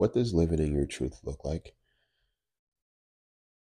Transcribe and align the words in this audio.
What 0.00 0.14
does 0.14 0.32
living 0.32 0.60
in 0.60 0.72
your 0.72 0.86
truth 0.86 1.20
look 1.24 1.44
like? 1.44 1.74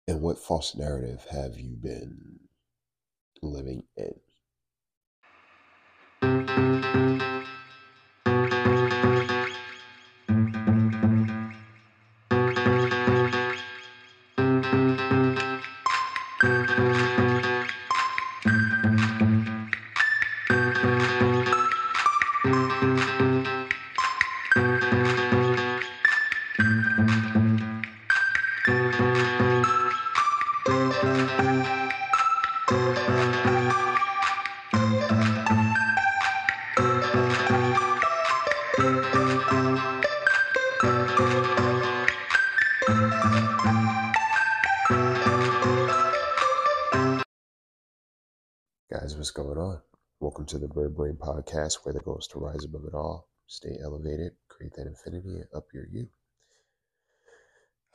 And 0.07 0.21
what 0.21 0.39
false 0.39 0.73
narrative 0.73 1.25
have 1.31 1.59
you 1.59 1.75
been 1.75 2.39
living 3.41 3.83
in? 3.97 4.21
What's 49.29 49.45
going 49.45 49.59
on? 49.59 49.79
Welcome 50.19 50.47
to 50.47 50.57
the 50.57 50.67
Bird 50.67 50.95
Brain 50.95 51.15
Podcast, 51.15 51.81
where 51.83 51.93
the 51.93 51.99
goal 51.99 52.17
is 52.17 52.25
to 52.29 52.39
rise 52.39 52.65
above 52.65 52.85
it 52.87 52.95
all, 52.95 53.29
stay 53.45 53.77
elevated, 53.83 54.31
create 54.47 54.73
that 54.75 54.87
infinity, 54.87 55.35
and 55.35 55.45
up 55.55 55.65
your 55.71 55.85
you. 55.91 56.07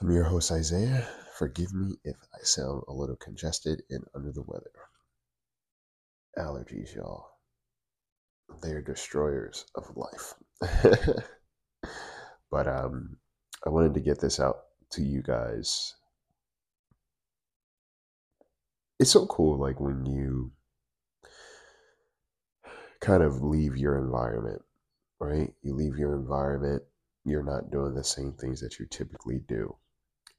I'm 0.00 0.12
your 0.12 0.22
host, 0.22 0.52
Isaiah. 0.52 1.08
Forgive 1.36 1.74
me 1.74 1.96
if 2.04 2.14
I 2.32 2.38
sound 2.44 2.84
a 2.86 2.92
little 2.92 3.16
congested 3.16 3.82
and 3.90 4.04
under 4.14 4.30
the 4.30 4.44
weather. 4.46 4.70
Allergies, 6.38 6.94
y'all. 6.94 7.26
They're 8.62 8.80
destroyers 8.80 9.64
of 9.74 9.90
life. 9.96 10.34
but 12.48 12.68
um, 12.68 13.16
I 13.66 13.70
wanted 13.70 13.94
to 13.94 14.00
get 14.00 14.20
this 14.20 14.38
out 14.38 14.58
to 14.92 15.02
you 15.02 15.20
guys. 15.20 15.96
It's 19.00 19.10
so 19.10 19.26
cool, 19.26 19.58
like 19.58 19.80
when 19.80 20.06
you 20.06 20.52
kind 23.04 23.22
of 23.22 23.42
leave 23.42 23.76
your 23.76 23.98
environment, 23.98 24.62
right? 25.20 25.52
You 25.62 25.74
leave 25.74 25.98
your 25.98 26.14
environment, 26.14 26.82
you're 27.26 27.42
not 27.42 27.70
doing 27.70 27.94
the 27.94 28.02
same 28.02 28.32
things 28.32 28.60
that 28.62 28.78
you 28.78 28.86
typically 28.86 29.40
do 29.46 29.76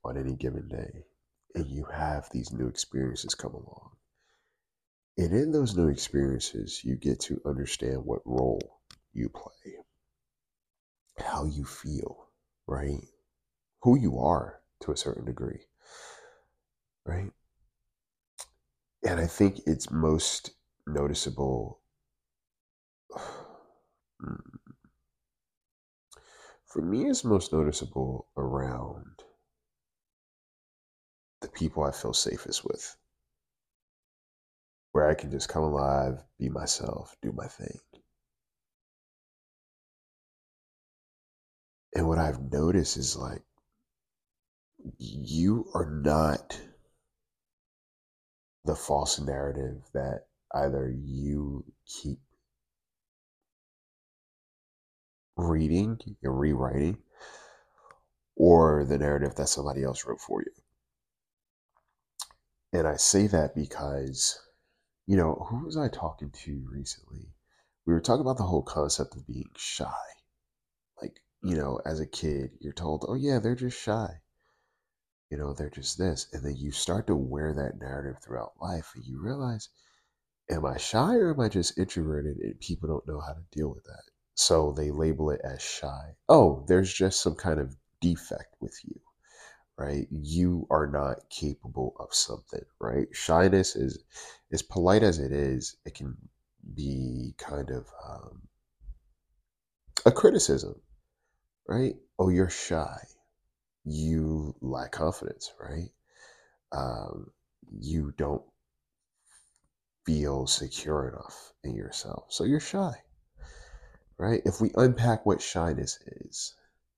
on 0.04 0.18
any 0.18 0.36
given 0.36 0.68
day, 0.68 1.06
and 1.54 1.68
you 1.68 1.86
have 1.94 2.28
these 2.32 2.52
new 2.52 2.68
experiences 2.68 3.36
come 3.36 3.54
along. 3.54 3.92
And 5.18 5.32
in 5.32 5.52
those 5.52 5.78
new 5.78 5.90
experiences, 5.90 6.82
you 6.84 6.96
get 6.96 7.20
to 7.22 7.40
understand 7.46 8.04
what 8.04 8.22
role 8.26 8.82
you 9.14 9.30
play, 9.30 9.76
how 11.20 11.46
you 11.46 11.66
feel, 11.66 12.30
right? 12.66 13.08
Who 13.84 14.00
you 14.00 14.18
are 14.18 14.60
to 14.82 14.92
a 14.92 14.98
certain 14.98 15.26
degree, 15.26 15.68
right? 17.06 17.32
And 19.08 19.20
I 19.20 19.28
think 19.28 19.62
it's 19.68 19.92
most 19.92 20.50
noticeable. 20.88 21.82
Hmm. 24.22 24.36
For 26.66 26.82
me, 26.82 27.06
it's 27.10 27.26
most 27.26 27.52
noticeable 27.52 28.28
around 28.38 29.24
the 31.42 31.50
people 31.50 31.84
I 31.84 31.92
feel 31.92 32.14
safest 32.14 32.64
with, 32.64 32.96
where 34.94 35.08
I 35.08 35.14
can 35.14 35.32
just 35.32 35.50
come 35.50 35.64
alive, 35.64 36.24
be 36.40 36.50
myself, 36.50 37.16
do 37.22 37.34
my 37.34 37.48
thing. 37.48 37.80
And 41.94 42.08
what 42.08 42.18
I've 42.18 42.52
noticed 42.52 42.98
is 42.98 43.16
like, 43.16 43.44
you 44.98 45.70
are 45.74 45.90
not 45.90 46.60
the 48.66 48.76
false 48.76 49.20
narrative 49.20 49.82
that 49.94 50.28
either 50.54 50.90
you 50.90 51.64
keep 51.86 52.20
reading 55.36 56.00
and 56.24 56.40
rewriting 56.40 56.98
or 58.36 58.86
the 58.86 58.98
narrative 58.98 59.36
that 59.36 59.50
somebody 59.50 59.84
else 59.84 60.06
wrote 60.06 60.22
for 60.22 60.42
you. 60.42 60.52
And 62.74 62.88
I 62.88 62.98
say 62.98 63.28
that 63.28 63.56
because, 63.56 64.38
you 65.08 65.16
know, 65.16 65.48
who 65.50 65.66
was 65.66 65.78
I 65.78 65.88
talking 65.88 66.32
to 66.32 66.68
recently? 66.70 67.34
We 67.86 67.94
were 67.94 68.02
talking 68.02 68.22
about 68.22 68.38
the 68.38 68.44
whole 68.44 68.64
concept 68.64 69.16
of 69.16 69.28
being 69.28 69.50
shy. 69.56 69.94
Like, 71.02 71.22
you 71.42 71.56
know, 71.56 71.80
as 71.86 72.00
a 72.00 72.06
kid, 72.06 72.52
you're 72.60 72.74
told, 72.74 73.06
oh, 73.08 73.14
yeah, 73.14 73.40
they're 73.40 73.56
just 73.56 73.82
shy. 73.82 74.10
You 75.30 75.38
know, 75.38 75.54
they're 75.54 75.70
just 75.70 75.98
this. 75.98 76.28
And 76.34 76.44
then 76.44 76.56
you 76.58 76.72
start 76.72 77.08
to 77.08 77.16
wear 77.16 77.54
that 77.54 77.80
narrative 77.80 78.22
throughout 78.22 78.54
life 78.62 78.92
and 78.96 79.06
you 79.06 79.22
realize, 79.22 79.70
am 80.50 80.66
I 80.66 80.78
shy 80.78 81.16
or 81.16 81.34
am 81.34 81.40
I 81.40 81.50
just 81.50 81.78
introverted 81.78 82.38
and 82.38 82.60
people 82.60 82.90
don't 82.90 83.08
know 83.08 83.22
how 83.22 83.34
to 83.34 83.44
deal 83.52 83.70
with 83.70 83.84
that? 83.86 84.04
So 84.36 84.74
they 84.74 84.92
label 84.92 85.30
it 85.32 85.40
as 85.44 85.62
shy. 85.62 86.18
Oh, 86.28 86.66
there's 86.68 86.94
just 86.94 87.22
some 87.22 87.36
kind 87.36 87.60
of 87.60 87.78
defect 88.02 88.54
with 88.60 88.78
you, 88.84 89.00
right? 89.78 90.08
You 90.12 90.68
are 90.70 90.88
not 90.88 91.30
capable 91.30 91.96
of 92.00 92.14
something, 92.14 92.66
right? 92.80 93.08
Shyness 93.14 93.78
is 93.78 94.04
as 94.52 94.62
polite 94.62 95.04
as 95.04 95.20
it 95.20 95.32
is, 95.32 95.78
it 95.86 95.96
can 95.96 96.18
be 96.74 97.34
kind 97.38 97.70
of 97.72 97.88
um, 98.06 98.42
a 100.06 100.12
criticism, 100.12 100.82
right? 101.68 101.96
Oh, 102.20 102.28
you're 102.28 102.50
shy. 102.50 103.00
You 103.86 104.54
lack 104.60 104.92
confidence, 104.92 105.54
right? 105.60 105.92
Um, 106.74 107.32
you 107.80 108.14
don't 108.18 108.44
feel 110.06 110.46
secure 110.46 111.08
enough 111.08 111.54
in 111.64 111.74
yourself. 111.74 112.26
So 112.30 112.44
you're 112.44 112.60
shy 112.60 113.05
right? 114.18 114.42
If 114.46 114.62
we 114.62 114.72
unpack 114.76 115.26
what 115.26 115.42
shyness 115.42 116.00
is, 116.08 116.56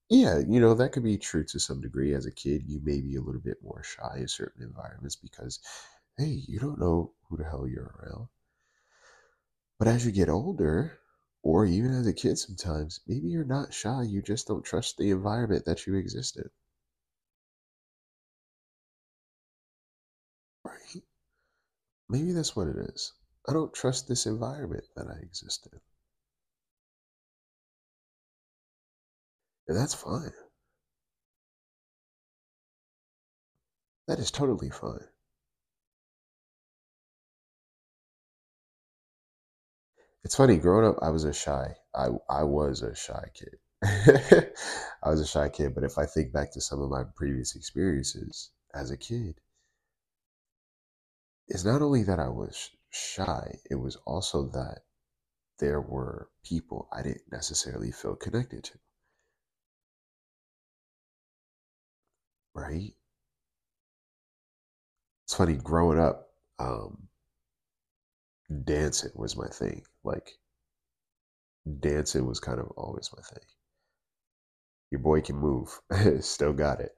yeah, 0.09 0.39
you 0.39 0.59
know, 0.59 0.73
that 0.73 0.91
could 0.93 1.03
be 1.03 1.17
true 1.17 1.43
to 1.45 1.59
some 1.59 1.81
degree. 1.81 2.13
As 2.13 2.25
a 2.25 2.31
kid, 2.31 2.63
you 2.65 2.79
may 2.83 3.01
be 3.01 3.15
a 3.15 3.21
little 3.21 3.41
bit 3.41 3.61
more 3.61 3.83
shy 3.83 4.17
in 4.17 4.27
certain 4.27 4.63
environments 4.63 5.15
because, 5.15 5.59
hey, 6.17 6.43
you 6.47 6.59
don't 6.59 6.79
know 6.79 7.13
who 7.29 7.37
the 7.37 7.43
hell 7.43 7.67
you're 7.67 7.93
around. 7.99 8.27
But 9.79 9.87
as 9.87 10.05
you 10.05 10.11
get 10.11 10.29
older, 10.29 10.99
or 11.43 11.65
even 11.65 11.91
as 11.91 12.07
a 12.07 12.13
kid 12.13 12.37
sometimes, 12.37 13.01
maybe 13.07 13.27
you're 13.27 13.43
not 13.43 13.73
shy, 13.73 14.03
you 14.03 14.21
just 14.21 14.47
don't 14.47 14.63
trust 14.63 14.97
the 14.97 15.11
environment 15.11 15.65
that 15.65 15.85
you 15.85 15.95
exist 15.95 16.37
in. 16.37 16.49
Right? 20.63 21.03
Maybe 22.09 22.31
that's 22.31 22.55
what 22.55 22.67
it 22.67 22.77
is. 22.77 23.13
I 23.47 23.53
don't 23.53 23.73
trust 23.73 24.07
this 24.07 24.25
environment 24.25 24.85
that 24.95 25.07
I 25.07 25.19
exist 25.19 25.67
in. 25.71 25.79
And 29.67 29.77
that's 29.77 29.93
fine. 29.93 30.33
That 34.07 34.17
is 34.17 34.31
totally 34.31 34.71
fine. 34.71 35.07
It's 40.23 40.35
funny, 40.35 40.57
growing 40.59 40.85
up, 40.85 40.99
I 41.01 41.09
was 41.09 41.23
a 41.23 41.33
shy. 41.33 41.75
I 41.95 42.09
I 42.29 42.43
was 42.43 42.83
a 42.83 42.93
shy 42.93 43.31
kid. 43.33 43.57
I 45.01 45.09
was 45.09 45.19
a 45.19 45.25
shy 45.25 45.49
kid, 45.49 45.73
but 45.73 45.83
if 45.83 45.97
I 45.97 46.05
think 46.05 46.31
back 46.31 46.51
to 46.51 46.61
some 46.61 46.83
of 46.83 46.91
my 46.91 47.03
previous 47.15 47.55
experiences 47.55 48.51
as 48.75 48.91
a 48.91 48.97
kid, 48.97 49.41
it's 51.49 51.65
not 51.65 51.81
only 51.81 52.03
that 52.03 52.19
I 52.19 52.29
was 52.29 52.69
shy, 52.89 53.59
it 53.69 53.75
was 53.75 53.97
also 54.05 54.47
that 54.51 54.85
there 55.59 55.81
were 55.81 56.29
people 56.43 56.89
I 56.91 57.03
didn't 57.03 57.31
necessarily 57.31 57.91
feel 57.91 58.15
connected 58.15 58.63
to. 58.65 58.79
Right? 62.57 62.93
It's 65.25 65.35
funny, 65.35 65.55
growing 65.57 65.99
up, 65.99 66.29
um, 66.57 67.07
dancing 68.65 69.11
was 69.15 69.37
my 69.37 69.47
thing. 69.47 69.85
Like, 70.03 70.37
dancing 71.79 72.25
was 72.25 72.39
kind 72.39 72.59
of 72.59 72.71
always 72.71 73.11
my 73.15 73.21
thing. 73.21 73.43
Your 74.91 75.01
boy 75.01 75.21
can 75.21 75.37
move, 75.37 75.79
still 76.21 76.53
got 76.53 76.81
it. 76.81 76.93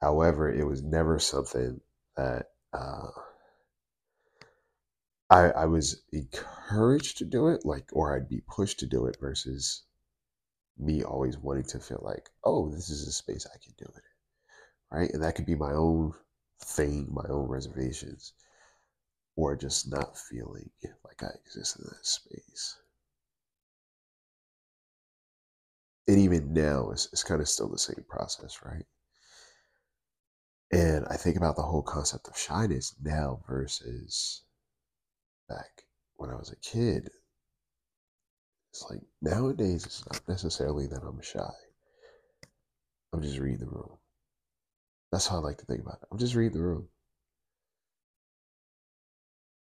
However, 0.00 0.50
it 0.52 0.64
was 0.66 0.82
never 0.82 1.18
something 1.18 1.80
that 2.16 2.46
uh, 2.72 3.08
I, 5.30 5.50
I 5.50 5.66
was 5.66 6.02
encouraged 6.12 7.18
to 7.18 7.24
do 7.24 7.48
it, 7.48 7.64
like, 7.64 7.88
or 7.92 8.14
I'd 8.14 8.28
be 8.28 8.42
pushed 8.42 8.78
to 8.80 8.86
do 8.86 9.06
it 9.06 9.16
versus 9.20 9.82
me 10.78 11.02
always 11.04 11.38
wanting 11.38 11.64
to 11.64 11.80
feel 11.80 12.00
like, 12.02 12.30
oh, 12.44 12.70
this 12.70 12.90
is 12.90 13.06
a 13.08 13.12
space 13.12 13.46
I 13.46 13.58
can 13.58 13.74
do 13.78 13.86
it 13.96 14.02
right? 14.92 15.10
And 15.12 15.22
that 15.22 15.34
could 15.34 15.46
be 15.46 15.54
my 15.54 15.72
own 15.72 16.12
thing, 16.60 17.08
my 17.10 17.24
own 17.28 17.48
reservations, 17.48 18.34
or 19.36 19.56
just 19.56 19.90
not 19.90 20.18
feeling 20.18 20.70
like 21.04 21.22
I 21.22 21.30
exist 21.44 21.78
in 21.78 21.86
that 21.86 22.06
space. 22.06 22.78
And 26.06 26.18
even 26.18 26.52
now, 26.52 26.90
it's, 26.90 27.08
it's 27.12 27.24
kind 27.24 27.40
of 27.40 27.48
still 27.48 27.68
the 27.68 27.78
same 27.78 28.04
process, 28.08 28.58
right? 28.64 28.84
And 30.72 31.06
I 31.08 31.16
think 31.16 31.36
about 31.36 31.56
the 31.56 31.62
whole 31.62 31.82
concept 31.82 32.28
of 32.28 32.36
shyness 32.36 32.94
now 33.02 33.40
versus 33.48 34.42
back 35.48 35.84
when 36.16 36.30
I 36.30 36.34
was 36.34 36.50
a 36.50 36.56
kid. 36.56 37.10
It's 38.70 38.84
like 38.90 39.00
nowadays, 39.20 39.84
it's 39.84 40.04
not 40.10 40.20
necessarily 40.28 40.86
that 40.88 41.02
I'm 41.02 41.20
shy. 41.20 41.52
I'm 43.12 43.22
just 43.22 43.38
reading 43.38 43.60
the 43.60 43.66
room. 43.66 43.98
That's 45.12 45.26
how 45.26 45.36
I 45.36 45.40
like 45.40 45.58
to 45.58 45.66
think 45.66 45.82
about 45.82 45.98
it. 46.02 46.08
I'm 46.10 46.18
just 46.18 46.34
reading 46.34 46.56
the 46.56 46.64
room. 46.64 46.88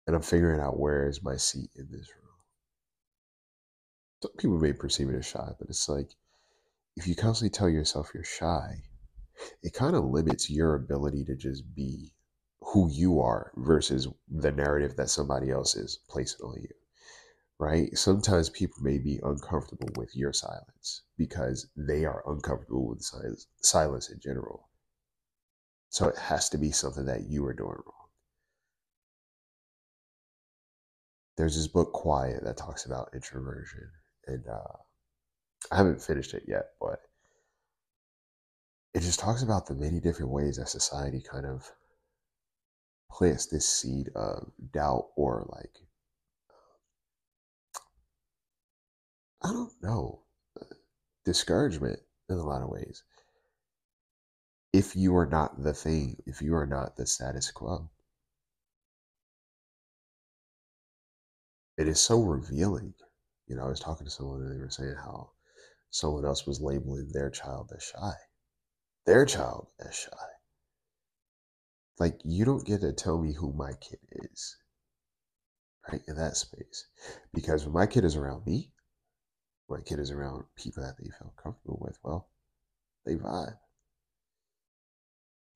And 0.07 0.15
I'm 0.15 0.23
figuring 0.23 0.61
out 0.61 0.79
where 0.79 1.09
is 1.09 1.25
my 1.25 1.37
seat 1.37 1.71
in 1.77 1.89
this 1.91 2.09
room. 2.09 2.31
Some 4.23 4.33
people 4.39 4.59
may 4.59 4.73
perceive 4.73 5.11
it 5.11 5.17
as 5.17 5.27
shy, 5.27 5.51
but 5.59 5.69
it's 5.69 5.89
like 5.89 6.15
if 6.97 7.09
you 7.09 7.17
constantly 7.17 7.51
tell 7.51 7.69
yourself 7.69 8.13
you're 8.15 8.23
shy, 8.23 8.85
it 9.63 9.75
kind 9.75 9.97
of 9.97 10.05
limits 10.05 10.49
your 10.51 10.75
ability 10.77 11.25
to 11.25 11.35
just 11.35 11.75
be 11.75 12.15
who 12.61 12.89
you 12.91 13.21
are 13.21 13.51
versus 13.57 14.07
the 14.29 14.53
narrative 14.53 14.97
that 14.97 15.11
somebody 15.11 15.51
else 15.51 15.75
is 15.75 15.99
placing 16.09 16.47
on 16.47 16.61
you. 16.61 16.69
Right? 17.59 17.97
Sometimes 17.97 18.51
people 18.51 18.83
may 18.83 18.99
be 18.99 19.19
uncomfortable 19.23 19.89
with 19.97 20.15
your 20.15 20.33
silence 20.33 21.03
because 21.19 21.67
they 21.77 22.05
are 22.05 22.23
uncomfortable 22.27 22.89
with 22.89 23.03
silence, 23.03 23.49
silence 23.63 24.11
in 24.11 24.21
general. 24.21 24.70
So 25.91 26.09
it 26.09 26.17
has 26.17 26.49
to 26.51 26.59
be 26.59 26.71
something 26.71 27.05
that 27.07 27.29
you 27.29 27.45
are 27.47 27.53
doing 27.53 27.71
wrong. 27.71 28.09
There's 31.37 31.57
this 31.57 31.67
book, 31.67 31.93
Quiet, 31.93 32.45
that 32.45 32.57
talks 32.57 32.87
about 32.87 33.11
introversion. 33.13 33.91
And 34.27 34.45
uh, 34.47 34.77
I 35.73 35.77
haven't 35.77 36.03
finished 36.03 36.33
it 36.35 36.45
yet, 36.47 36.71
but 36.81 37.01
it 38.95 39.01
just 39.01 39.19
talks 39.19 39.43
about 39.43 39.67
the 39.67 39.75
many 39.75 40.01
different 40.01 40.31
ways 40.31 40.57
that 40.57 40.69
society 40.69 41.21
kind 41.21 41.47
of 41.47 41.71
plants 43.11 43.47
this 43.47 43.67
seed 43.69 44.09
of 44.15 44.51
doubt 44.73 45.09
or 45.17 45.47
like 45.51 45.77
I 49.43 49.49
don't 49.49 49.73
know 49.83 50.23
discouragement 51.25 51.99
in 52.29 52.37
a 52.37 52.45
lot 52.45 52.63
of 52.63 52.69
ways. 52.69 53.03
If 54.73 54.95
you 54.95 55.17
are 55.17 55.27
not 55.27 55.63
the 55.63 55.75
thing, 55.75 56.23
if 56.27 56.41
you 56.41 56.55
are 56.55 56.67
not 56.67 56.97
the 56.97 57.07
status 57.07 57.51
quo, 57.51 57.91
it 61.77 61.89
is 61.89 62.01
so 62.01 62.21
revealing. 62.23 62.95
You 63.49 63.57
know, 63.57 63.65
I 63.65 63.69
was 63.69 63.81
talking 63.81 64.07
to 64.07 64.11
someone 64.11 64.43
and 64.43 64.53
they 64.53 64.63
were 64.63 64.71
saying 64.71 64.97
how 64.97 65.31
someone 65.91 66.25
else 66.25 66.47
was 66.47 66.61
labeling 66.61 67.11
their 67.13 67.31
child 67.31 67.73
as 67.77 67.83
shy 67.83 68.13
their 69.11 69.25
child 69.25 69.67
as 69.81 69.95
shy. 69.95 70.27
Like, 71.99 72.21
you 72.25 72.45
don't 72.45 72.67
get 72.67 72.81
to 72.81 72.93
tell 72.93 73.19
me 73.19 73.33
who 73.33 73.53
my 73.53 73.73
kid 73.73 73.99
is, 74.13 74.57
right? 75.91 76.01
In 76.07 76.17
that 76.17 76.37
space. 76.37 76.87
Because 77.35 77.65
when 77.65 77.75
my 77.75 77.87
kid 77.87 78.05
is 78.05 78.17
around 78.17 78.47
me, 78.47 78.73
my 79.69 79.81
kid 79.81 79.99
is 79.99 80.11
around 80.11 80.45
people 80.57 80.83
that 80.83 80.97
they 80.99 81.11
feel 81.19 81.35
comfortable 81.43 81.79
with, 81.81 81.99
well, 82.03 82.29
they 83.05 83.17
vibe. 83.17 83.59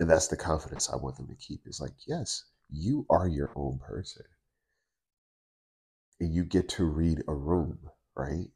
And 0.01 0.11
that's 0.11 0.29
the 0.29 0.37
confidence 0.37 0.91
I 0.91 0.97
want 0.97 1.17
them 1.17 1.29
to 1.29 1.35
keep. 1.35 1.61
Is 1.67 1.81
like, 1.81 1.95
yes, 2.07 2.45
you 2.71 3.07
are 3.11 3.29
your 3.29 3.53
own 3.55 3.79
person. 3.79 4.25
And 6.21 6.33
you 6.35 6.45
get 6.45 6.69
to 6.71 6.85
read 6.85 7.23
a 7.29 7.35
room, 7.35 7.79
right? 8.17 8.49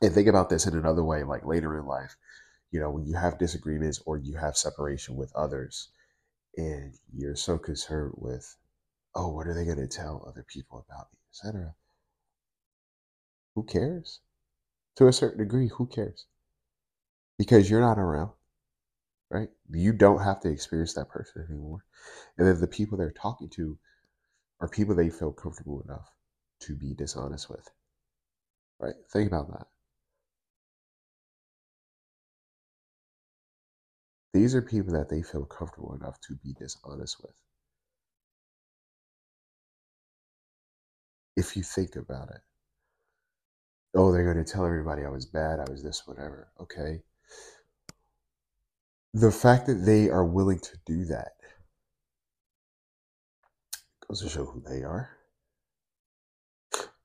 And 0.00 0.12
think 0.12 0.28
about 0.28 0.48
this 0.48 0.66
in 0.66 0.76
another 0.76 1.04
way, 1.04 1.24
like 1.24 1.44
later 1.44 1.78
in 1.78 1.86
life, 1.86 2.16
you 2.70 2.80
know, 2.80 2.90
when 2.90 3.06
you 3.06 3.14
have 3.14 3.38
disagreements 3.38 4.00
or 4.06 4.16
you 4.16 4.36
have 4.36 4.56
separation 4.56 5.16
with 5.16 5.34
others, 5.34 5.88
and 6.56 6.94
you're 7.14 7.36
so 7.36 7.58
concerned 7.58 8.12
with, 8.16 8.56
oh, 9.14 9.28
what 9.28 9.46
are 9.46 9.54
they 9.54 9.64
going 9.64 9.78
to 9.78 9.88
tell 9.88 10.24
other 10.28 10.44
people 10.46 10.84
about 10.88 11.08
me, 11.12 11.18
etc. 11.30 11.74
Who 13.54 13.62
cares? 13.64 14.20
To 14.96 15.06
a 15.06 15.12
certain 15.12 15.38
degree, 15.38 15.68
who 15.68 15.86
cares? 15.86 16.26
Because 17.38 17.70
you're 17.70 17.80
not 17.80 17.98
around, 17.98 18.32
right? 19.30 19.50
You 19.70 19.92
don't 19.92 20.22
have 20.22 20.40
to 20.40 20.50
experience 20.50 20.94
that 20.94 21.08
person 21.08 21.46
anymore. 21.48 21.84
And 22.38 22.46
then 22.46 22.60
the 22.60 22.66
people 22.68 22.98
they're 22.98 23.10
talking 23.12 23.48
to 23.50 23.78
are 24.60 24.68
people 24.68 24.94
they 24.94 25.10
feel 25.10 25.32
comfortable 25.32 25.82
enough 25.82 26.10
to 26.60 26.76
be 26.76 26.94
dishonest 26.94 27.50
with, 27.50 27.70
right? 28.80 28.94
Think 29.10 29.28
about 29.28 29.48
that. 29.50 29.66
These 34.32 34.54
are 34.54 34.62
people 34.62 34.94
that 34.94 35.10
they 35.10 35.20
feel 35.20 35.44
comfortable 35.44 35.92
enough 35.94 36.18
to 36.22 36.36
be 36.36 36.54
dishonest 36.54 37.20
with. 37.22 37.34
If 41.36 41.56
you 41.56 41.62
think 41.62 41.96
about 41.96 42.28
it, 42.28 42.42
oh, 43.94 44.10
they're 44.12 44.24
going 44.32 44.42
to 44.42 44.50
tell 44.50 44.64
everybody 44.64 45.04
I 45.04 45.10
was 45.10 45.26
bad, 45.26 45.60
I 45.60 45.70
was 45.70 45.82
this, 45.82 46.06
whatever. 46.06 46.48
Okay. 46.60 47.02
The 49.14 49.30
fact 49.32 49.66
that 49.66 49.84
they 49.84 50.10
are 50.10 50.24
willing 50.24 50.60
to 50.60 50.78
do 50.86 51.04
that 51.06 51.32
goes 54.06 54.20
to 54.22 54.28
show 54.28 54.44
who 54.44 54.60
they 54.60 54.82
are. 54.84 55.10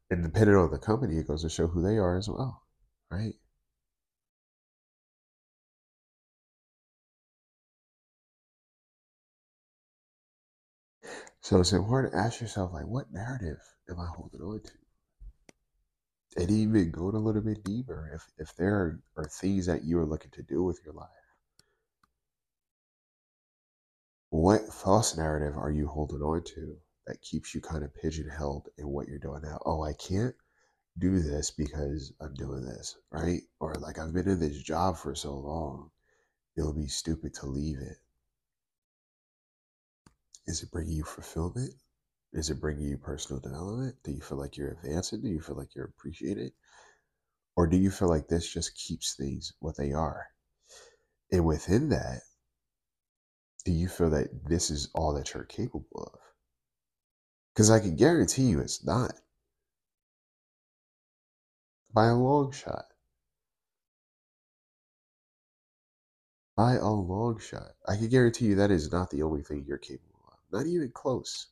And 0.09 0.23
depending 0.23 0.55
on 0.55 0.71
the 0.71 0.77
company, 0.77 1.17
it 1.17 1.27
goes 1.27 1.41
to 1.41 1.49
show 1.49 1.67
who 1.67 1.81
they 1.81 1.97
are 1.97 2.17
as 2.17 2.29
well, 2.29 2.61
right? 3.09 3.33
So 11.41 11.59
it's 11.59 11.73
important 11.73 12.13
to 12.13 12.19
ask 12.19 12.39
yourself, 12.41 12.73
like, 12.73 12.85
what 12.87 13.11
narrative 13.11 13.59
am 13.89 13.99
I 13.99 14.07
holding 14.15 14.41
on 14.41 14.61
to? 14.61 14.71
And 16.37 16.49
even 16.51 16.91
going 16.91 17.15
a 17.15 17.19
little 17.19 17.41
bit 17.41 17.63
deeper, 17.63 18.11
if 18.15 18.23
if 18.37 18.55
there 18.55 18.75
are, 18.75 19.03
are 19.17 19.25
things 19.25 19.65
that 19.67 19.83
you 19.83 19.99
are 19.99 20.05
looking 20.05 20.31
to 20.31 20.43
do 20.43 20.63
with 20.63 20.79
your 20.85 20.93
life, 20.93 21.09
what 24.33 24.73
false 24.73 25.15
narrative 25.15 25.55
are 25.59 25.69
you 25.69 25.85
holding 25.85 26.23
on 26.23 26.43
to 26.43 26.75
that 27.05 27.21
keeps 27.21 27.53
you 27.53 27.61
kind 27.61 27.83
of 27.83 27.93
pigeonholed 27.93 28.67
in 28.79 28.87
what 28.87 29.07
you're 29.07 29.19
doing 29.19 29.43
now? 29.43 29.59
Oh, 29.63 29.83
I 29.83 29.93
can't 29.93 30.33
do 30.97 31.19
this 31.19 31.51
because 31.51 32.11
I'm 32.19 32.33
doing 32.33 32.65
this, 32.65 32.97
right? 33.11 33.41
Or 33.59 33.75
like 33.75 33.99
I've 33.99 34.11
been 34.11 34.27
in 34.27 34.39
this 34.39 34.57
job 34.63 34.97
for 34.97 35.13
so 35.13 35.35
long, 35.35 35.91
it 36.57 36.63
would 36.63 36.75
be 36.75 36.87
stupid 36.87 37.35
to 37.35 37.45
leave 37.45 37.77
it. 37.77 37.97
Is 40.47 40.63
it 40.63 40.71
bringing 40.71 40.93
you 40.95 41.03
fulfillment? 41.03 41.75
Is 42.33 42.49
it 42.49 42.59
bringing 42.59 42.87
you 42.87 42.97
personal 42.97 43.39
development? 43.39 43.97
Do 44.03 44.11
you 44.13 44.21
feel 44.21 44.39
like 44.39 44.57
you're 44.57 44.79
advancing? 44.83 45.21
Do 45.21 45.27
you 45.27 45.41
feel 45.41 45.57
like 45.57 45.75
you're 45.75 45.93
appreciated? 45.95 46.53
Or 47.55 47.67
do 47.67 47.77
you 47.77 47.91
feel 47.91 48.09
like 48.09 48.29
this 48.29 48.51
just 48.51 48.75
keeps 48.75 49.15
things 49.15 49.53
what 49.59 49.77
they 49.77 49.91
are? 49.91 50.25
And 51.31 51.45
within 51.45 51.89
that, 51.89 52.21
do 53.65 53.71
you 53.71 53.87
feel 53.87 54.09
that 54.09 54.45
this 54.45 54.69
is 54.69 54.89
all 54.93 55.13
that 55.13 55.33
you're 55.33 55.45
capable 55.45 56.11
of? 56.13 56.19
Because 57.53 57.69
I 57.69 57.79
can 57.79 57.95
guarantee 57.95 58.43
you 58.43 58.59
it's 58.59 58.83
not. 58.83 59.13
By 61.93 62.07
a 62.07 62.15
long 62.15 62.51
shot. 62.51 62.85
By 66.55 66.73
a 66.73 66.89
long 66.89 67.39
shot. 67.39 67.75
I 67.87 67.95
can 67.95 68.09
guarantee 68.09 68.47
you 68.47 68.55
that 68.55 68.71
is 68.71 68.91
not 68.91 69.09
the 69.11 69.23
only 69.23 69.43
thing 69.43 69.65
you're 69.67 69.77
capable 69.77 70.19
of. 70.27 70.39
not 70.51 70.65
even 70.65 70.91
close. 70.91 71.47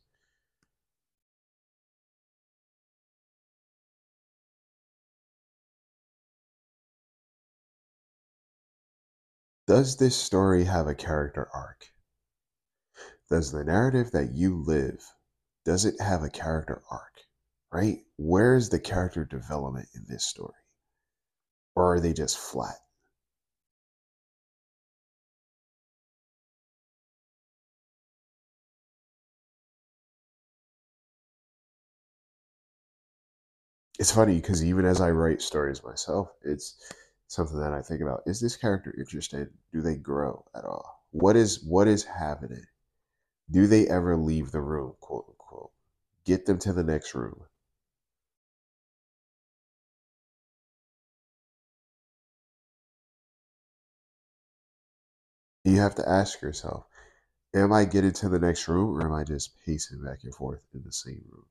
Does 9.68 9.96
this 9.96 10.18
story 10.18 10.66
have 10.66 10.88
a 10.88 10.96
character 10.96 11.48
arc? 11.54 11.88
Does 13.32 13.54
the 13.54 13.64
narrative 13.64 14.12
that 14.12 14.34
you 14.34 14.62
live, 14.62 15.02
does 15.64 15.86
it 15.86 16.02
have 16.02 16.22
a 16.22 16.30
character 16.30 16.84
arc? 16.92 17.22
Right? 17.72 18.00
Where 18.18 18.58
is 18.58 18.70
the 18.70 18.80
character 18.80 19.24
development 19.24 19.88
in 19.96 20.06
this 20.10 20.26
story? 20.26 20.54
Or 21.74 21.96
are 21.96 22.00
they 22.02 22.12
just 22.12 22.38
flat? 22.38 22.76
it's 33.98 34.12
funny 34.12 34.36
because 34.36 34.66
even 34.66 34.84
as 34.84 35.00
I 35.00 35.12
write 35.12 35.42
stories 35.42 35.84
myself, 35.84 36.30
it's 36.42 36.76
something 37.28 37.60
that 37.60 37.72
I 37.72 37.82
think 37.82 38.02
about. 38.02 38.24
Is 38.26 38.42
this 38.42 38.58
character 38.58 38.94
interested? 38.98 39.50
Do 39.72 39.82
they 39.82 39.96
grow 39.96 40.44
at 40.56 40.66
all? 40.66 41.06
What 41.12 41.36
is 41.38 41.64
what 41.64 41.88
is 41.88 42.04
happening? 42.04 42.66
Do 43.52 43.68
they 43.68 43.88
ever 43.88 44.18
leave 44.18 44.52
the 44.52 44.62
room, 44.62 44.96
quote 45.02 45.26
unquote? 45.30 45.72
Get 46.26 46.48
them 46.48 46.60
to 46.60 46.74
the 46.74 46.84
next 46.84 47.16
room. 47.16 47.44
You 55.66 55.78
have 55.80 55.96
to 55.96 56.10
ask 56.10 56.42
yourself, 56.42 56.86
am 57.56 57.74
I 57.74 57.86
getting 57.86 58.14
to 58.14 58.30
the 58.30 58.40
next 58.40 58.68
room 58.68 58.98
or 58.98 59.06
am 59.06 59.14
I 59.14 59.24
just 59.24 59.58
pacing 59.66 60.04
back 60.04 60.20
and 60.24 60.36
forth 60.36 60.62
in 60.74 60.84
the 60.84 60.94
same 60.94 61.24
room? 61.32 61.46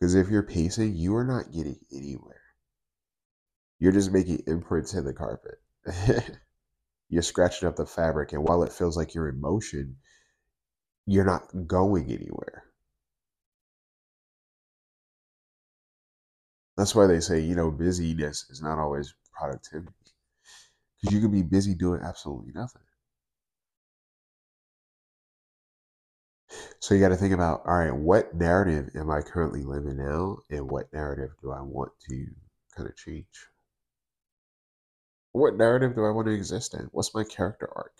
Because 0.00 0.14
if 0.14 0.28
you're 0.28 0.42
pacing, 0.42 0.96
you 0.96 1.16
are 1.16 1.24
not 1.24 1.52
getting 1.52 1.78
anywhere. 1.92 2.42
You're 3.78 3.92
just 3.92 4.12
making 4.12 4.44
imprints 4.46 4.94
in 4.94 5.04
the 5.04 5.14
carpet. 5.14 5.60
you're 7.08 7.22
scratching 7.22 7.68
up 7.68 7.76
the 7.76 7.86
fabric, 7.86 8.32
and 8.32 8.42
while 8.46 8.62
it 8.62 8.72
feels 8.72 8.96
like 8.96 9.14
you're 9.14 9.28
in 9.28 9.40
motion, 9.40 9.96
you're 11.06 11.24
not 11.24 11.66
going 11.66 12.10
anywhere. 12.12 12.64
That's 16.76 16.94
why 16.94 17.06
they 17.06 17.20
say, 17.20 17.40
you 17.40 17.54
know, 17.54 17.70
busyness 17.70 18.48
is 18.50 18.62
not 18.62 18.78
always 18.78 19.14
productivity. 19.32 19.92
Because 21.00 21.14
you 21.14 21.20
can 21.20 21.30
be 21.30 21.42
busy 21.42 21.74
doing 21.74 22.02
absolutely 22.02 22.52
nothing. 22.52 22.82
So 26.80 26.94
you 26.94 27.00
got 27.00 27.08
to 27.10 27.16
think 27.16 27.34
about 27.34 27.62
all 27.66 27.76
right, 27.78 27.94
what 27.94 28.34
narrative 28.34 28.90
am 28.94 29.10
I 29.10 29.20
currently 29.20 29.62
living 29.62 29.96
now, 29.98 30.38
and 30.50 30.70
what 30.70 30.92
narrative 30.92 31.32
do 31.42 31.50
I 31.52 31.60
want 31.60 31.92
to 32.08 32.26
kind 32.74 32.88
of 32.88 32.96
change? 32.96 33.26
What 35.36 35.58
narrative 35.58 35.94
do 35.94 36.06
I 36.06 36.10
want 36.12 36.28
to 36.28 36.32
exist 36.32 36.72
in? 36.72 36.88
What's 36.92 37.14
my 37.14 37.22
character 37.22 37.68
arc? 37.76 37.92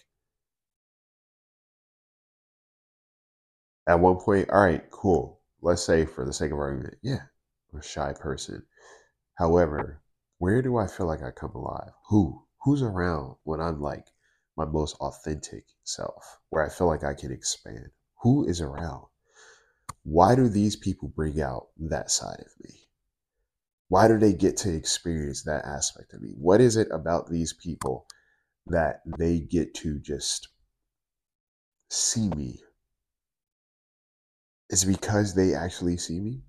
At 3.87 4.01
one 4.01 4.17
point, 4.17 4.49
all 4.49 4.65
right, 4.65 4.91
cool. 4.91 5.43
Let's 5.61 5.85
say, 5.85 6.07
for 6.07 6.25
the 6.25 6.33
sake 6.33 6.51
of 6.51 6.59
argument, 6.59 6.95
yeah, 7.03 7.25
I'm 7.71 7.81
a 7.81 7.83
shy 7.83 8.15
person. 8.15 8.65
However, 9.35 10.01
where 10.39 10.63
do 10.63 10.79
I 10.79 10.87
feel 10.87 11.05
like 11.05 11.23
I 11.23 11.31
come 11.31 11.51
alive? 11.55 11.91
Who? 12.09 12.43
Who's 12.65 12.81
around 12.81 13.37
when 13.43 13.61
I'm 13.61 13.83
like 13.83 14.07
my 14.57 14.65
most 14.65 14.97
authentic 15.01 15.67
self, 15.85 16.39
where 16.49 16.65
I 16.65 16.71
feel 16.71 16.87
like 16.87 17.05
I 17.05 17.13
can 17.13 17.33
expand? 17.33 17.91
Who 18.23 18.47
is 18.47 18.63
around? 18.63 19.09
Why 20.05 20.37
do 20.37 20.49
these 20.49 20.77
people 20.77 21.09
bring 21.09 21.43
out 21.43 21.67
that 21.81 22.11
side 22.11 22.41
of 22.41 22.65
me? 22.65 22.86
Why 23.89 24.09
do 24.09 24.19
they 24.19 24.33
get 24.33 24.57
to 24.59 24.75
experience 24.75 25.45
that 25.45 25.65
aspect 25.65 26.13
of 26.13 26.21
me? 26.21 26.35
What 26.37 26.61
is 26.61 26.77
it 26.77 26.89
about 26.91 27.31
these 27.31 27.53
people 27.53 28.07
that 28.67 29.03
they 29.19 29.39
get 29.39 29.75
to 29.75 30.01
just 30.01 30.49
see 31.89 32.29
me? 32.31 32.63
Is 34.71 34.83
it 34.83 34.89
because 34.89 35.35
they 35.35 35.55
actually 35.55 35.97
see 35.97 36.19
me? 36.19 36.43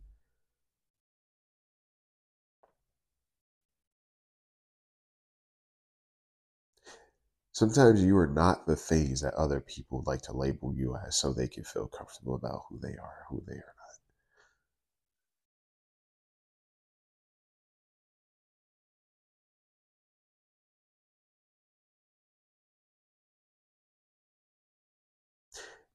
Sometimes 7.51 8.03
you 8.03 8.17
are 8.17 8.27
not 8.27 8.67
the 8.67 8.75
things 8.75 9.21
that 9.21 9.33
other 9.35 9.59
people 9.59 10.03
like 10.05 10.21
to 10.23 10.33
label 10.35 10.73
you 10.75 10.95
as 11.07 11.17
so 11.17 11.33
they 11.33 11.47
can 11.47 11.63
feel 11.63 11.87
comfortable 11.87 12.35
about 12.35 12.63
who 12.69 12.79
they 12.79 12.95
are, 12.97 13.25
who 13.29 13.43
they 13.47 13.55
are 13.55 13.76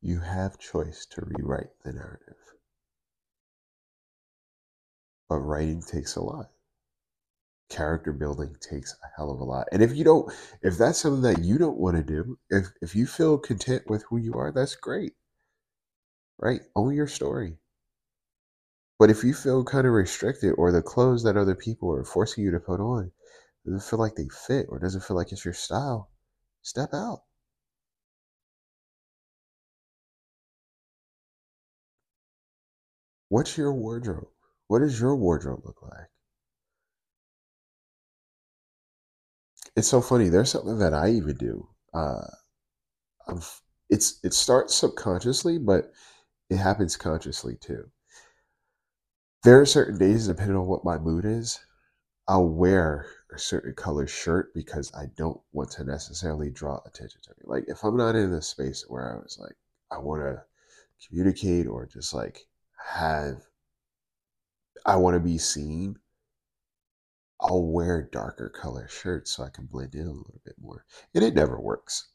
You 0.03 0.21
have 0.21 0.59
choice 0.59 1.07
to 1.07 1.25
rewrite 1.25 1.71
the 1.83 1.93
narrative. 1.93 2.37
But 5.29 5.39
writing 5.39 5.81
takes 5.81 6.17
a 6.17 6.23
lot 6.23 6.51
character 7.73 8.13
building 8.13 8.55
takes 8.61 8.95
a 9.03 9.07
hell 9.17 9.31
of 9.31 9.41
a 9.41 9.45
lot. 9.45 9.67
And 9.73 9.83
if 9.83 9.97
you 9.97 10.05
don't, 10.05 10.31
if 10.63 10.77
that's 10.77 10.99
something 10.99 11.23
that 11.23 11.43
you 11.43 11.59
don't 11.59 11.79
want 11.79 11.97
to 11.97 12.03
do, 12.03 12.39
if 12.51 12.67
if 12.83 12.95
you 12.95 13.07
feel 13.07 13.39
content 13.39 13.85
with 13.89 14.05
who 14.05 14.19
you 14.19 14.35
are, 14.35 14.53
that's 14.53 14.75
great. 14.77 15.15
Right? 16.39 16.61
Own 16.77 16.95
your 16.95 17.07
story. 17.07 17.57
But 18.99 19.11
if 19.11 19.25
you 19.25 19.35
feel 19.35 19.65
kind 19.65 19.87
of 19.87 19.95
restricted 19.95 20.55
or 20.59 20.71
the 20.71 20.83
clothes 20.83 21.23
that 21.25 21.37
other 21.37 21.55
people 21.55 21.93
are 21.93 22.05
forcing 22.05 22.45
you 22.45 22.51
to 22.53 22.61
put 22.61 22.81
on 22.81 23.11
doesn't 23.65 23.83
feel 23.89 23.99
like 23.99 24.17
they 24.17 24.29
fit 24.29 24.67
or 24.69 24.79
doesn't 24.79 25.05
feel 25.05 25.17
like 25.17 25.33
it's 25.33 25.45
your 25.45 25.55
style, 25.55 26.11
step 26.63 26.91
out. 26.93 27.23
What's 33.33 33.57
your 33.57 33.73
wardrobe? 33.73 34.29
What 34.67 34.81
does 34.81 35.01
your 35.01 35.17
wardrobe 35.17 35.63
look 35.65 35.81
like? 35.81 36.11
It's 39.75 39.89
so 39.89 40.03
funny. 40.03 40.29
There's 40.29 40.51
something 40.51 40.77
that 40.81 40.93
I 40.93 41.13
even 41.13 41.37
do. 41.37 41.67
Uh, 41.95 42.27
it's 43.89 44.21
it 44.23 44.35
starts 44.35 44.75
subconsciously, 44.75 45.57
but 45.57 45.93
it 46.51 46.59
happens 46.59 46.99
consciously 46.99 47.57
too. 47.59 47.91
There 49.45 49.59
are 49.59 49.65
certain 49.65 49.97
days, 49.97 50.27
depending 50.27 50.59
on 50.59 50.67
what 50.67 50.85
my 50.85 50.99
mood 50.99 51.25
is, 51.25 51.59
I'll 52.29 52.51
wear 52.51 53.07
a 53.35 53.39
certain 53.39 53.73
color 53.75 54.07
shirt 54.07 54.53
because 54.55 54.93
I 54.95 55.07
don't 55.17 55.41
want 55.53 55.71
to 55.71 55.85
necessarily 55.85 56.51
draw 56.51 56.83
attention 56.85 57.23
to 57.23 57.31
me. 57.31 57.45
Like 57.45 57.65
if 57.69 57.83
I'm 57.83 57.97
not 57.97 58.15
in 58.15 58.35
a 58.35 58.43
space 58.43 58.85
where 58.89 59.11
I 59.11 59.23
was 59.23 59.39
like, 59.41 59.57
I 59.91 59.97
want 60.01 60.21
to 60.21 60.43
communicate 61.09 61.67
or 61.67 61.87
just 61.87 62.13
like 62.13 62.47
have, 62.85 63.43
I 64.85 64.97
want 64.97 65.15
to 65.15 65.21
be 65.21 65.39
seen. 65.39 65.97
I'll 67.41 67.65
wear 67.65 68.09
darker 68.13 68.49
color 68.49 68.87
shirts 68.89 69.33
so 69.33 69.43
I 69.43 69.51
can 69.51 69.67
blend 69.67 69.95
in 69.95 70.07
a 70.07 70.13
little 70.13 70.41
bit 70.45 70.55
more. 70.61 70.85
And 71.15 71.25
it 71.25 71.35
never 71.35 71.61
works. 71.61 72.09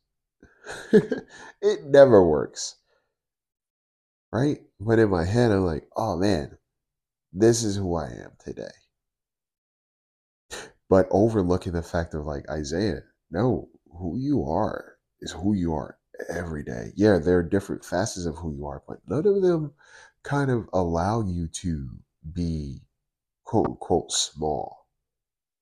it 0.91 1.85
never 1.85 2.25
works. 2.25 2.75
Right? 4.31 4.59
But 4.79 4.99
in 4.99 5.09
my 5.09 5.25
head, 5.25 5.51
I'm 5.51 5.65
like, 5.65 5.87
oh 5.95 6.17
man, 6.17 6.57
this 7.33 7.63
is 7.63 7.75
who 7.75 7.95
I 7.95 8.07
am 8.07 8.31
today. 8.39 8.71
But 10.89 11.07
overlooking 11.11 11.73
the 11.73 11.83
fact 11.83 12.13
of 12.13 12.25
like 12.25 12.49
Isaiah, 12.49 13.03
no, 13.29 13.69
who 13.91 14.17
you 14.17 14.45
are 14.45 14.97
is 15.19 15.31
who 15.31 15.53
you 15.53 15.73
are 15.73 15.97
every 16.29 16.63
day. 16.63 16.93
Yeah, 16.95 17.19
there 17.19 17.37
are 17.37 17.43
different 17.43 17.83
facets 17.83 18.25
of 18.25 18.37
who 18.37 18.53
you 18.53 18.65
are, 18.65 18.83
but 18.87 18.99
none 19.07 19.27
of 19.27 19.41
them 19.41 19.73
kind 20.27 20.51
of 20.51 20.67
allow 20.73 21.21
you 21.21 21.47
to 21.47 21.89
be 22.33 22.81
quote 23.45 23.65
unquote 23.65 24.11
small 24.11 24.87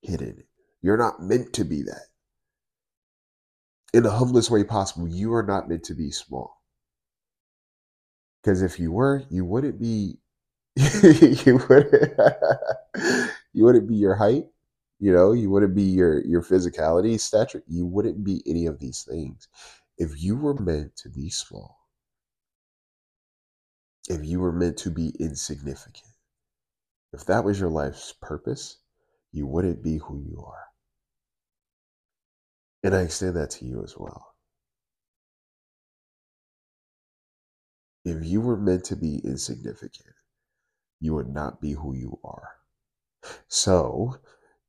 hidden. 0.01 0.43
You're 0.81 0.97
not 0.97 1.21
meant 1.21 1.53
to 1.53 1.63
be 1.63 1.83
that. 1.83 2.07
In 3.93 4.03
the 4.03 4.11
humblest 4.11 4.49
way 4.49 4.63
possible, 4.63 5.07
you 5.07 5.33
are 5.33 5.43
not 5.43 5.69
meant 5.69 5.83
to 5.85 5.93
be 5.93 6.09
small. 6.11 6.61
Because 8.41 8.63
if 8.63 8.79
you 8.79 8.91
were, 8.91 9.23
you 9.29 9.45
wouldn't 9.45 9.79
be 9.79 10.17
you 10.75 11.61
wouldn't 11.69 12.19
you 13.53 13.63
wouldn't 13.63 13.87
be 13.87 13.95
your 13.95 14.15
height, 14.15 14.45
you 14.99 15.13
know, 15.13 15.31
you 15.31 15.49
wouldn't 15.51 15.75
be 15.75 15.83
your 15.83 16.25
your 16.25 16.41
physicality, 16.41 17.19
stature, 17.19 17.63
you 17.67 17.85
wouldn't 17.85 18.23
be 18.23 18.41
any 18.47 18.65
of 18.65 18.79
these 18.79 19.03
things. 19.03 19.47
If 19.97 20.21
you 20.21 20.35
were 20.35 20.55
meant 20.55 20.95
to 20.97 21.09
be 21.09 21.29
small, 21.29 21.77
if 24.09 24.23
you 24.23 24.39
were 24.39 24.51
meant 24.51 24.77
to 24.77 24.91
be 24.91 25.09
insignificant, 25.19 26.13
if 27.13 27.25
that 27.25 27.43
was 27.43 27.59
your 27.59 27.69
life's 27.69 28.13
purpose, 28.21 28.77
you 29.31 29.47
wouldn't 29.47 29.81
be 29.81 29.97
who 29.97 30.19
you 30.19 30.43
are. 30.45 30.65
And 32.83 32.95
I 32.95 33.01
extend 33.01 33.35
that 33.35 33.49
to 33.51 33.65
you 33.65 33.83
as 33.83 33.95
well. 33.97 34.33
If 38.03 38.23
you 38.23 38.41
were 38.41 38.57
meant 38.57 38.83
to 38.85 38.95
be 38.95 39.19
insignificant, 39.23 40.13
you 40.99 41.15
would 41.15 41.29
not 41.29 41.59
be 41.59 41.71
who 41.71 41.95
you 41.95 42.19
are. 42.23 42.49
So 43.47 44.19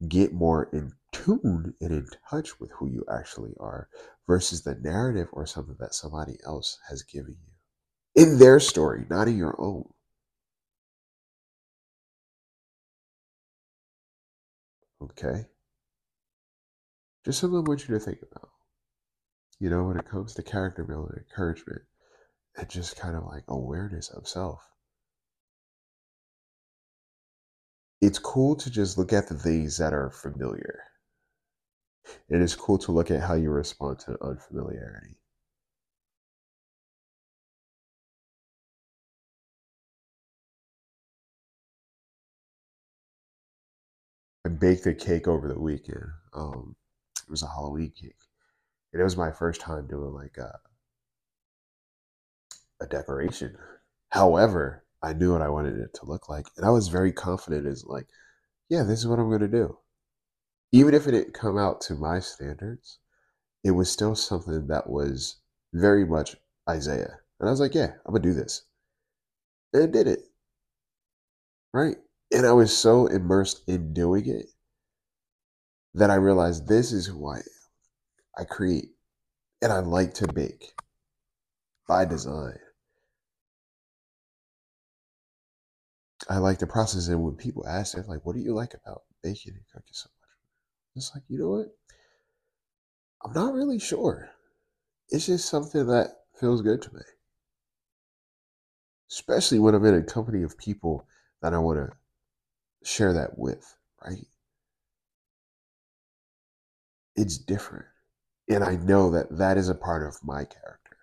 get 0.09 0.33
more 0.33 0.71
in 0.73 0.93
tune 1.13 1.75
and 1.81 1.93
in 1.93 2.09
touch 2.31 2.59
with 2.59 2.71
who 2.71 2.89
you 2.89 3.05
actually 3.11 3.55
are 3.61 3.89
versus 4.27 4.63
the 4.63 4.77
narrative 4.77 5.29
or 5.33 5.45
something 5.45 5.77
that 5.79 5.95
somebody 5.95 6.39
else 6.47 6.79
has 6.89 7.03
given 7.03 7.37
you 7.47 7.56
in 8.17 8.39
their 8.39 8.59
story, 8.59 9.05
not 9.11 9.29
in 9.29 9.37
your 9.37 9.55
own. 9.59 9.89
Okay? 15.03 15.47
Just 17.25 17.41
something 17.41 17.59
I 17.59 17.63
want 17.63 17.89
you 17.89 17.95
to 17.95 18.01
think 18.01 18.19
about. 18.23 18.51
You 19.61 19.71
know, 19.71 19.85
when 19.85 19.99
it 19.99 20.09
comes 20.09 20.35
to 20.35 20.43
character 20.43 20.85
building, 20.85 21.19
encouragement, 21.19 21.83
and 22.57 22.69
just 22.69 22.99
kind 22.99 23.17
of 23.17 23.25
like 23.25 23.45
awareness 23.49 24.09
of 24.11 24.27
self. 24.29 24.61
it's 28.01 28.19
cool 28.19 28.55
to 28.57 28.71
just 28.71 28.99
look 28.99 29.13
at 29.13 29.29
the 29.29 29.35
things 29.35 29.79
that 29.79 29.93
are 29.93 30.11
familiar. 30.11 30.81
It 32.29 32.41
is 32.41 32.55
cool 32.55 32.79
to 32.79 32.93
look 32.93 33.11
at 33.11 33.23
how 33.23 33.35
you 33.35 33.51
respond 33.51 33.99
to 34.01 34.17
unfamiliarity. 34.23 35.17
I 44.47 44.49
baked 44.49 44.87
a 44.87 44.95
cake 44.95 45.27
over 45.27 45.49
the 45.49 45.59
weekend. 45.59 46.05
Um, 46.33 46.77
it 47.21 47.29
was 47.29 47.43
a 47.43 47.49
Halloween 47.49 47.91
cake, 48.01 48.15
and 48.93 49.01
it 49.01 49.05
was 49.05 49.17
my 49.17 49.33
first 49.33 49.61
time 49.61 49.89
doing 49.89 50.15
like 50.15 50.37
a, 50.39 50.57
a 52.81 52.87
decoration. 52.87 53.57
However, 54.11 54.85
I 55.03 55.15
knew 55.15 55.33
what 55.33 55.43
I 55.43 55.49
wanted 55.49 55.81
it 55.81 55.95
to 55.95 56.07
look 56.07 56.29
like, 56.29 56.47
and 56.57 56.65
I 56.65 56.71
was 56.71 56.87
very 56.87 57.11
confident. 57.11 57.67
Is 57.67 57.85
like, 57.89 58.07
yeah, 58.69 58.85
this 58.85 59.01
is 59.01 59.09
what 59.09 59.19
I'm 59.19 59.29
to 59.41 59.49
do. 59.49 59.79
Even 60.71 60.95
if 60.95 61.09
it 61.09 61.11
didn't 61.11 61.35
come 61.35 61.59
out 61.59 61.81
to 61.81 61.97
my 61.97 62.21
standards, 62.21 63.01
it 63.65 63.73
was 63.73 63.91
still 63.91 64.15
something 64.15 64.69
that 64.69 64.89
was 64.89 65.39
very 65.73 66.07
much 66.07 66.37
Isaiah. 66.71 67.19
And 67.41 67.49
I 67.49 67.51
was 67.51 67.59
like, 67.59 67.75
yeah, 67.75 67.95
I'm 68.07 68.15
to 68.15 68.21
do 68.21 68.33
this. 68.33 68.63
And 69.73 69.93
did 69.93 70.07
it. 70.07 70.21
Right? 71.73 71.97
And 72.33 72.47
I 72.47 72.53
was 72.53 72.77
so 72.77 73.07
immersed 73.07 73.63
in 73.69 73.93
doing 73.93 74.29
it 74.29 74.47
that 75.95 76.11
I 76.11 76.17
realized 76.17 76.67
this 76.67 76.93
is 76.93 77.07
who 77.07 77.29
I 77.31 77.37
am. 77.37 77.43
I 78.37 78.45
create 78.45 78.91
and 79.63 79.73
I 79.73 79.79
like 79.79 80.15
to 80.15 80.33
bake 80.33 80.75
by 81.89 82.05
design. 82.05 82.59
I 86.29 86.39
like 86.39 86.59
the 86.59 86.67
process. 86.67 87.09
And 87.09 87.23
when 87.23 87.37
people 87.37 87.67
ask, 87.67 87.95
they're 87.95 88.05
like, 88.07 88.25
what 88.27 88.35
do 88.35 88.43
you 88.43 88.55
like 88.55 88.75
about 88.75 89.03
baking 89.23 89.55
and 89.55 89.65
cooking 89.73 89.93
so 89.93 90.09
much? 90.21 90.31
It's 90.97 91.13
like, 91.15 91.25
you 91.29 91.39
know 91.39 91.51
what? 91.51 91.69
I'm 93.25 93.33
not 93.33 93.55
really 93.55 93.79
sure. 93.79 94.31
It's 95.09 95.27
just 95.27 95.49
something 95.49 95.87
that 95.87 96.09
feels 96.39 96.63
good 96.63 96.83
to 96.83 96.95
me. 96.95 97.01
Especially 99.11 99.59
when 99.59 99.75
I'm 99.75 99.85
in 99.85 99.95
a 99.95 100.03
company 100.03 100.43
of 100.43 100.59
people 100.59 101.07
that 101.43 101.55
I 101.55 101.59
want 101.59 101.79
to 101.79 101.97
share 102.87 103.13
that 103.15 103.39
with, 103.39 103.77
right? 104.05 104.27
It's 107.17 107.39
different. 107.39 107.87
And 108.49 108.63
I 108.63 108.77
know 108.77 109.11
that 109.11 109.37
that 109.39 109.57
is 109.57 109.69
a 109.69 109.75
part 109.75 110.07
of 110.07 110.17
my 110.23 110.45
character. 110.45 110.97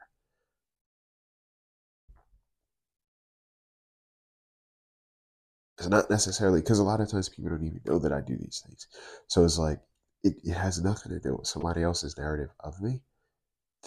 It's 5.78 5.90
not 5.90 6.10
necessarily 6.10 6.62
because 6.62 6.80
a 6.80 6.84
lot 6.84 7.02
of 7.02 7.10
times 7.10 7.28
people 7.28 7.50
don't 7.50 7.66
even 7.66 7.82
know 7.86 8.00
that 8.00 8.14
I 8.14 8.22
do 8.22 8.38
these 8.38 8.64
things. 8.66 8.88
So 9.28 9.44
it's 9.44 9.58
like 9.58 9.80
it, 10.24 10.36
it 10.44 10.54
has 10.54 10.82
nothing 10.82 11.12
to 11.12 11.20
do 11.20 11.36
with 11.36 11.48
somebody 11.48 11.84
else's 11.84 12.18
narrative 12.18 12.52
of 12.62 12.80
me. 12.82 13.02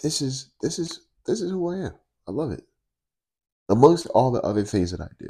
This 0.03 0.21
is 0.21 0.51
this 0.61 0.77
is 0.77 1.07
this 1.25 1.41
is 1.41 1.49
who 1.49 1.71
I 1.71 1.87
am. 1.87 1.93
I 2.27 2.31
love 2.31 2.51
it. 2.51 2.63
Amongst 3.69 4.07
all 4.07 4.31
the 4.31 4.41
other 4.41 4.63
things 4.63 4.91
that 4.91 5.01
I 5.01 5.09
do. 5.19 5.29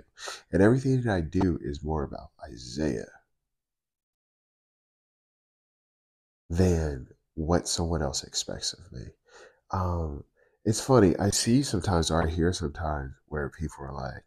And 0.51 0.61
everything 0.61 1.01
that 1.01 1.13
I 1.13 1.21
do 1.21 1.57
is 1.61 1.83
more 1.83 2.03
about 2.03 2.29
Isaiah 2.51 3.09
than 6.49 7.07
what 7.35 7.67
someone 7.67 8.01
else 8.01 8.23
expects 8.23 8.73
of 8.73 8.91
me. 8.91 9.05
Um, 9.71 10.23
it's 10.65 10.81
funny. 10.81 11.15
I 11.17 11.29
see 11.31 11.63
sometimes, 11.63 12.11
or 12.11 12.23
I 12.23 12.29
hear 12.29 12.53
sometimes, 12.53 13.13
where 13.27 13.49
people 13.49 13.85
are 13.85 13.93
like, 13.93 14.25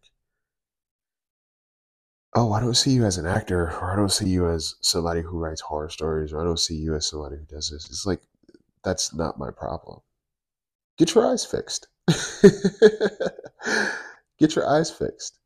"Oh, 2.34 2.52
I 2.52 2.58
don't 2.60 2.74
see 2.76 2.90
you 2.92 3.04
as 3.04 3.18
an 3.18 3.26
actor, 3.26 3.64
or 3.66 3.92
I 3.92 3.96
don't 3.96 4.10
see 4.10 4.28
you 4.28 4.48
as 4.48 4.74
somebody 4.80 5.22
who 5.22 5.38
writes 5.38 5.60
horror 5.60 5.88
stories, 5.90 6.32
or 6.32 6.40
I 6.40 6.44
don't 6.44 6.58
see 6.58 6.74
you 6.74 6.94
as 6.96 7.06
somebody 7.06 7.36
who 7.36 7.44
does 7.44 7.70
this." 7.70 7.86
It's 7.88 8.04
like 8.06 8.22
that's 8.84 9.14
not 9.14 9.38
my 9.38 9.52
problem. 9.52 10.02
Get 10.98 11.14
your 11.14 11.26
eyes 11.26 11.44
fixed. 11.44 11.88
Get 14.40 14.56
your 14.56 14.66
eyes 14.66 14.90
fixed. 14.90 15.38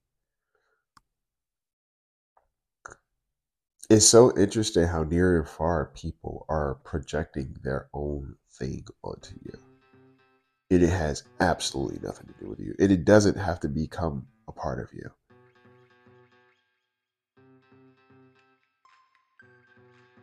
It's 3.91 4.07
so 4.07 4.35
interesting 4.37 4.87
how 4.87 5.03
near 5.03 5.41
and 5.41 5.49
far 5.49 5.87
people 5.97 6.47
are 6.49 6.77
projecting 6.85 7.57
their 7.65 7.89
own 7.93 8.37
thing 8.59 8.87
onto 9.03 9.35
you. 9.43 9.59
And 10.71 10.83
it 10.83 10.91
has 10.91 11.25
absolutely 11.41 11.99
nothing 12.03 12.29
to 12.29 12.45
do 12.45 12.49
with 12.49 12.61
you. 12.61 12.75
And 12.79 12.93
it 12.93 13.05
doesn't 13.05 13.37
have 13.37 13.59
to 13.61 13.69
become 13.69 14.27
a 14.49 14.53
part 14.53 14.79
of 14.79 14.89
you. 14.95 15.11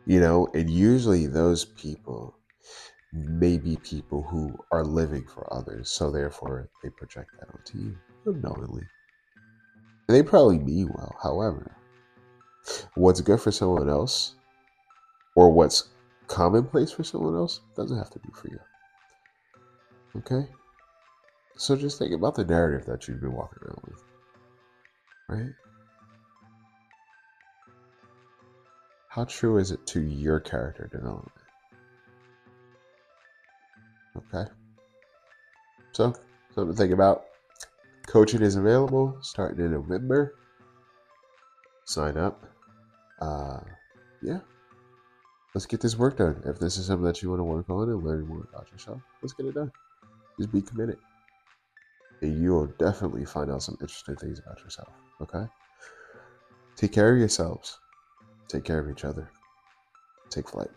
You 0.06 0.18
know, 0.18 0.48
and 0.54 0.68
usually 0.68 1.26
those 1.26 1.66
people 1.66 2.38
may 3.12 3.58
be 3.58 3.76
people 3.76 4.22
who 4.22 4.58
are 4.72 4.84
living 4.84 5.26
for 5.26 5.52
others. 5.52 5.90
So 5.90 6.10
therefore, 6.10 6.70
they 6.82 6.88
project 6.88 7.30
that 7.38 7.50
onto 7.54 7.78
you 7.78 7.96
unknowingly. 8.26 8.84
They 10.08 10.22
probably 10.22 10.58
mean 10.58 10.88
well. 10.94 11.16
However, 11.22 11.76
what's 12.94 13.20
good 13.20 13.40
for 13.40 13.50
someone 13.52 13.88
else 13.88 14.34
or 15.34 15.50
what's 15.50 15.88
commonplace 16.26 16.90
for 16.90 17.04
someone 17.04 17.34
else 17.34 17.60
doesn't 17.76 17.96
have 17.96 18.10
to 18.10 18.18
be 18.18 18.30
for 18.34 18.48
you. 18.48 18.58
Okay? 20.16 20.48
So 21.56 21.76
just 21.76 21.98
think 21.98 22.12
about 22.12 22.34
the 22.34 22.44
narrative 22.44 22.86
that 22.86 23.06
you've 23.06 23.20
been 23.20 23.32
walking 23.32 23.58
around 23.62 23.80
with. 23.86 24.04
Right? 25.28 25.52
How 29.08 29.24
true 29.24 29.58
is 29.58 29.70
it 29.70 29.86
to 29.88 30.00
your 30.00 30.40
character 30.40 30.88
development? 30.90 31.32
Okay. 34.16 34.50
So, 35.92 36.14
something 36.54 36.74
to 36.74 36.78
think 36.78 36.92
about. 36.92 37.24
Coaching 38.12 38.42
is 38.42 38.56
available 38.56 39.16
starting 39.22 39.64
in 39.64 39.72
November. 39.72 40.34
Sign 41.86 42.18
up. 42.18 42.44
Uh, 43.22 43.60
yeah. 44.20 44.40
Let's 45.54 45.64
get 45.64 45.80
this 45.80 45.96
work 45.96 46.18
done. 46.18 46.42
If 46.44 46.58
this 46.58 46.76
is 46.76 46.84
something 46.84 47.06
that 47.06 47.22
you 47.22 47.30
want 47.30 47.40
to 47.40 47.44
work 47.44 47.70
on 47.70 47.88
and 47.88 48.04
learn 48.04 48.28
more 48.28 48.46
about 48.52 48.70
yourself, 48.70 49.00
let's 49.22 49.32
get 49.32 49.46
it 49.46 49.54
done. 49.54 49.72
Just 50.38 50.52
be 50.52 50.60
committed. 50.60 50.98
And 52.20 52.38
you 52.38 52.50
will 52.50 52.66
definitely 52.78 53.24
find 53.24 53.50
out 53.50 53.62
some 53.62 53.78
interesting 53.80 54.16
things 54.16 54.40
about 54.40 54.60
yourself. 54.62 54.92
Okay? 55.22 55.46
Take 56.76 56.92
care 56.92 57.14
of 57.14 57.18
yourselves. 57.18 57.78
Take 58.46 58.64
care 58.64 58.78
of 58.78 58.90
each 58.90 59.06
other. 59.06 59.30
Take 60.28 60.50
flight. 60.50 60.68